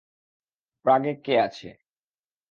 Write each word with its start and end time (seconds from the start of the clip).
প্রাগে 0.85 1.13
কে 1.25 1.33
আছে? 1.39 1.69